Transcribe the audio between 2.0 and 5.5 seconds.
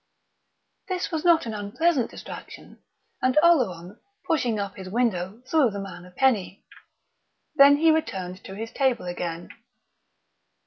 distraction, and Oleron, pushing up his window,